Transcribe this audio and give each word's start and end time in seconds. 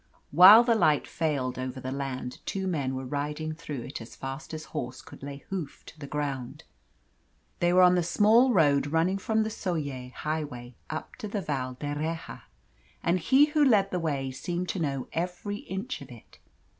While 0.31 0.63
the 0.63 0.73
light 0.73 1.05
failed 1.05 1.59
over 1.59 1.79
the 1.79 1.91
land 1.91 2.39
two 2.47 2.65
men 2.65 2.95
were 2.95 3.05
riding 3.05 3.53
through 3.53 3.81
it 3.81 4.01
as 4.01 4.15
fast 4.15 4.51
as 4.51 4.63
horse 4.73 4.99
could 4.99 5.21
lay 5.21 5.45
hoof 5.51 5.83
to 5.85 5.99
the 5.99 6.07
ground. 6.07 6.63
They 7.59 7.71
were 7.71 7.83
on 7.83 7.93
the 7.93 8.01
small 8.01 8.51
road 8.51 8.87
running 8.87 9.19
from 9.19 9.43
the 9.43 9.51
Soller 9.51 10.09
highway 10.09 10.73
up 10.89 11.17
to 11.17 11.27
the 11.27 11.41
Val 11.41 11.75
d'Erraha, 11.75 12.41
and 13.03 13.19
he 13.19 13.45
who 13.53 13.63
led 13.63 13.91
the 13.91 13.99
way 13.99 14.31
seemed 14.31 14.69
to 14.69 14.79
know 14.79 15.07
every 15.13 15.57
inch 15.57 16.01
of 16.01 16.09
it. 16.09 16.39